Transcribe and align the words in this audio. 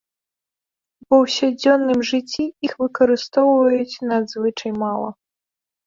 У 1.01 1.07
паўсядзённым 1.15 1.99
жыцці 2.11 2.43
іх 2.71 2.75
выкарыстоўваюць 2.83 4.01
надзвычай 4.17 4.71
мала. 4.85 5.09